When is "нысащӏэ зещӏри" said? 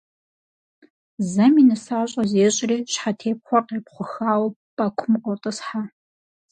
1.67-2.77